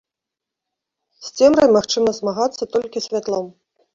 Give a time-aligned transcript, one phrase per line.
[1.25, 3.45] З цемрай магчыма змагацца толькі святлом.